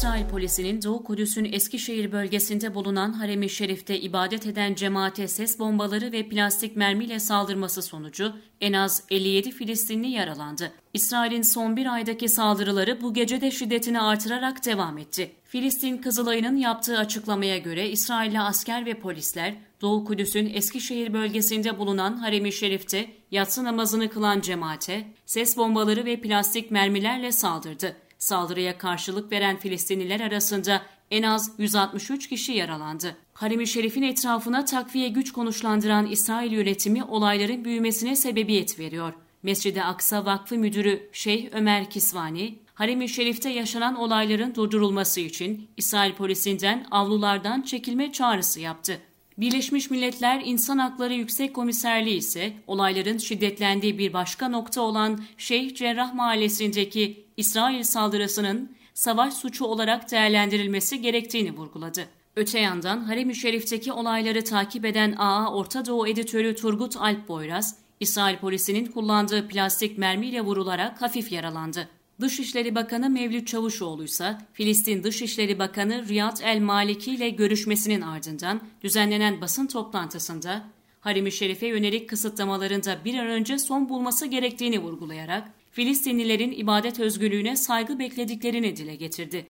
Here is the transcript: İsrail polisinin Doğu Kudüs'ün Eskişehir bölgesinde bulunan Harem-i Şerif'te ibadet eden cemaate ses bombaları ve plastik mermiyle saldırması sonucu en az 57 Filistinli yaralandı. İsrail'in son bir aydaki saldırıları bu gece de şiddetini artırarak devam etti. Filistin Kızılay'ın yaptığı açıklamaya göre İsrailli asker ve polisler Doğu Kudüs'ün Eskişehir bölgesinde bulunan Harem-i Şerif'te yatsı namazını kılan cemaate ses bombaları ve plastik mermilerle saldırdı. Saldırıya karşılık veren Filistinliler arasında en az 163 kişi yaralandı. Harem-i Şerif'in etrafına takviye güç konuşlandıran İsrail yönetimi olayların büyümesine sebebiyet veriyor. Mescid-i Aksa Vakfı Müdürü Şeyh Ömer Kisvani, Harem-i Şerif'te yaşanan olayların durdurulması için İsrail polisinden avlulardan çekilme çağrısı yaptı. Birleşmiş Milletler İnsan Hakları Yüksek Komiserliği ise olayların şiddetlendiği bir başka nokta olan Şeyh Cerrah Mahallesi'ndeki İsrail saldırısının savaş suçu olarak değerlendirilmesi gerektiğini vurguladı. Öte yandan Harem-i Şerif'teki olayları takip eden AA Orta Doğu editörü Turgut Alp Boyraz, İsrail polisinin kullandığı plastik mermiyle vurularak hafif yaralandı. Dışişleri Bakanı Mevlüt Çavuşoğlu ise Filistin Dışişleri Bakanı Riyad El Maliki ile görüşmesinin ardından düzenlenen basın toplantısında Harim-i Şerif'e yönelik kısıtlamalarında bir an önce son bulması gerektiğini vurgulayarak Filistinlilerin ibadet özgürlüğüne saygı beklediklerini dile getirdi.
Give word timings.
İsrail 0.00 0.28
polisinin 0.28 0.82
Doğu 0.82 1.04
Kudüs'ün 1.04 1.52
Eskişehir 1.52 2.12
bölgesinde 2.12 2.74
bulunan 2.74 3.12
Harem-i 3.12 3.48
Şerif'te 3.48 4.00
ibadet 4.00 4.46
eden 4.46 4.74
cemaate 4.74 5.28
ses 5.28 5.58
bombaları 5.58 6.12
ve 6.12 6.28
plastik 6.28 6.76
mermiyle 6.76 7.20
saldırması 7.20 7.82
sonucu 7.82 8.32
en 8.60 8.72
az 8.72 9.02
57 9.10 9.50
Filistinli 9.50 10.08
yaralandı. 10.08 10.72
İsrail'in 10.94 11.42
son 11.42 11.76
bir 11.76 11.94
aydaki 11.94 12.28
saldırıları 12.28 13.00
bu 13.00 13.14
gece 13.14 13.40
de 13.40 13.50
şiddetini 13.50 14.00
artırarak 14.00 14.66
devam 14.66 14.98
etti. 14.98 15.32
Filistin 15.44 15.98
Kızılay'ın 15.98 16.56
yaptığı 16.56 16.98
açıklamaya 16.98 17.58
göre 17.58 17.90
İsrailli 17.90 18.40
asker 18.40 18.86
ve 18.86 18.94
polisler 18.94 19.54
Doğu 19.80 20.04
Kudüs'ün 20.04 20.54
Eskişehir 20.54 21.12
bölgesinde 21.12 21.78
bulunan 21.78 22.16
Harem-i 22.16 22.52
Şerif'te 22.52 23.10
yatsı 23.30 23.64
namazını 23.64 24.08
kılan 24.08 24.40
cemaate 24.40 25.06
ses 25.26 25.56
bombaları 25.56 26.04
ve 26.04 26.20
plastik 26.20 26.70
mermilerle 26.70 27.32
saldırdı. 27.32 27.96
Saldırıya 28.20 28.78
karşılık 28.78 29.32
veren 29.32 29.56
Filistinliler 29.56 30.20
arasında 30.20 30.82
en 31.10 31.22
az 31.22 31.50
163 31.58 32.28
kişi 32.28 32.52
yaralandı. 32.52 33.16
Harem-i 33.32 33.66
Şerif'in 33.66 34.02
etrafına 34.02 34.64
takviye 34.64 35.08
güç 35.08 35.32
konuşlandıran 35.32 36.06
İsrail 36.06 36.52
yönetimi 36.52 37.04
olayların 37.04 37.64
büyümesine 37.64 38.16
sebebiyet 38.16 38.78
veriyor. 38.78 39.12
Mescid-i 39.42 39.82
Aksa 39.82 40.24
Vakfı 40.24 40.56
Müdürü 40.56 41.08
Şeyh 41.12 41.48
Ömer 41.52 41.90
Kisvani, 41.90 42.58
Harem-i 42.74 43.08
Şerif'te 43.08 43.50
yaşanan 43.50 43.96
olayların 43.96 44.54
durdurulması 44.54 45.20
için 45.20 45.70
İsrail 45.76 46.12
polisinden 46.12 46.86
avlulardan 46.90 47.62
çekilme 47.62 48.12
çağrısı 48.12 48.60
yaptı. 48.60 49.00
Birleşmiş 49.40 49.90
Milletler 49.90 50.42
İnsan 50.44 50.78
Hakları 50.78 51.14
Yüksek 51.14 51.54
Komiserliği 51.54 52.16
ise 52.16 52.52
olayların 52.66 53.18
şiddetlendiği 53.18 53.98
bir 53.98 54.12
başka 54.12 54.48
nokta 54.48 54.80
olan 54.80 55.20
Şeyh 55.36 55.74
Cerrah 55.74 56.14
Mahallesi'ndeki 56.14 57.26
İsrail 57.36 57.82
saldırısının 57.82 58.76
savaş 58.94 59.34
suçu 59.34 59.64
olarak 59.64 60.10
değerlendirilmesi 60.10 61.00
gerektiğini 61.00 61.56
vurguladı. 61.56 62.06
Öte 62.36 62.58
yandan 62.58 63.04
Harem-i 63.04 63.34
Şerif'teki 63.34 63.92
olayları 63.92 64.44
takip 64.44 64.84
eden 64.84 65.12
AA 65.12 65.54
Orta 65.54 65.86
Doğu 65.86 66.08
editörü 66.08 66.54
Turgut 66.54 66.96
Alp 66.96 67.28
Boyraz, 67.28 67.78
İsrail 68.00 68.36
polisinin 68.36 68.86
kullandığı 68.86 69.48
plastik 69.48 69.98
mermiyle 69.98 70.40
vurularak 70.40 71.02
hafif 71.02 71.32
yaralandı. 71.32 71.88
Dışişleri 72.20 72.74
Bakanı 72.74 73.10
Mevlüt 73.10 73.46
Çavuşoğlu 73.46 74.04
ise 74.04 74.36
Filistin 74.52 75.04
Dışişleri 75.04 75.58
Bakanı 75.58 76.08
Riyad 76.08 76.36
El 76.42 76.60
Maliki 76.60 77.14
ile 77.14 77.30
görüşmesinin 77.30 78.00
ardından 78.00 78.60
düzenlenen 78.82 79.40
basın 79.40 79.66
toplantısında 79.66 80.64
Harim-i 81.00 81.32
Şerif'e 81.32 81.66
yönelik 81.66 82.08
kısıtlamalarında 82.08 83.04
bir 83.04 83.14
an 83.14 83.26
önce 83.26 83.58
son 83.58 83.88
bulması 83.88 84.26
gerektiğini 84.26 84.78
vurgulayarak 84.78 85.52
Filistinlilerin 85.72 86.52
ibadet 86.52 87.00
özgürlüğüne 87.00 87.56
saygı 87.56 87.98
beklediklerini 87.98 88.76
dile 88.76 88.94
getirdi. 88.94 89.49